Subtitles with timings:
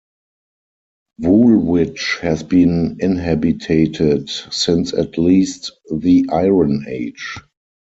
[1.19, 7.37] Woolwich has been inhabited since at least the Iron Age.